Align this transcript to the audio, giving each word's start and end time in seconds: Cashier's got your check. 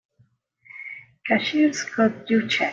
Cashier's 1.27 1.83
got 1.83 2.27
your 2.27 2.47
check. 2.47 2.69